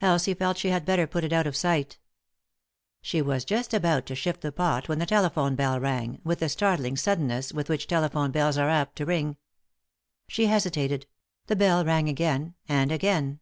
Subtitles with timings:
[0.00, 1.98] Elsie felt she had better put it out of sight
[3.02, 6.48] She was just about to shift the pot when the telephone bell rang, with the
[6.48, 9.36] startling suddenness with which telephone bells are apt to ring.
[10.28, 11.06] She hesitated;
[11.46, 13.40] the bell rang again, and again.